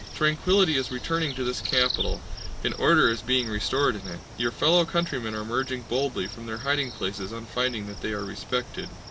[0.15, 2.21] Tranquillity is returning to this capital
[2.63, 4.19] and order is being restored in it.
[4.35, 8.25] Your fellow countrymen are emerging boldly from their hiding places on finding that they are
[8.25, 8.89] respected.